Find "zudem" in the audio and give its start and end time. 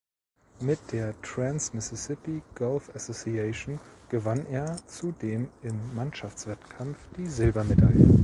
4.87-5.47